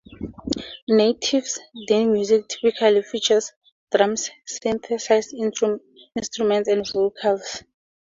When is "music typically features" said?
2.11-3.53